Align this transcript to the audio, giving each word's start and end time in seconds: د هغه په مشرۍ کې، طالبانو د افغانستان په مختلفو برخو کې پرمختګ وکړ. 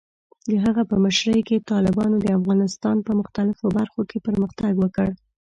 د 0.49 0.51
هغه 0.65 0.81
په 0.89 0.95
مشرۍ 1.05 1.39
کې، 1.47 1.65
طالبانو 1.71 2.15
د 2.21 2.27
افغانستان 2.39 2.97
په 3.07 3.11
مختلفو 3.19 3.65
برخو 3.77 4.01
کې 4.09 4.17
پرمختګ 4.27 4.73
وکړ. 4.79 5.09